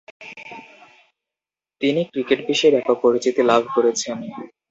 [1.81, 4.17] তিনি ক্রিকেট বিশ্বে ব্যাপক পরিচিতি লাভ করেছেন।